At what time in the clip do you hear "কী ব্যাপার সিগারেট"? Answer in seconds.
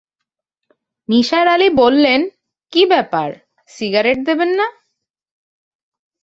2.73-4.17